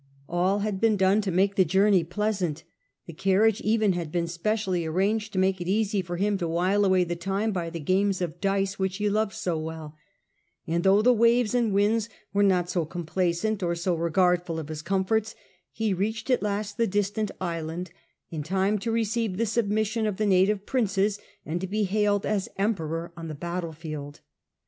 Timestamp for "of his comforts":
14.57-15.35